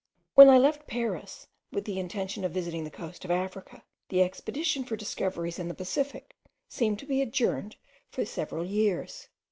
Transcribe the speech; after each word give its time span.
When 0.33 0.49
I 0.49 0.57
left 0.57 0.87
Paris 0.87 1.45
with 1.71 1.85
the 1.85 1.99
intention 1.99 2.43
of 2.43 2.51
visiting 2.53 2.85
the 2.85 2.89
coast 2.89 3.23
of 3.23 3.29
Africa, 3.29 3.83
the 4.09 4.23
expedition 4.23 4.83
for 4.83 4.95
discoveries 4.95 5.59
in 5.59 5.67
the 5.67 5.75
Pacific 5.75 6.35
seemed 6.67 6.97
to 6.97 7.05
be 7.05 7.21
adjourned 7.21 7.75
for 8.09 8.25
several 8.25 8.65
years. 8.65 9.27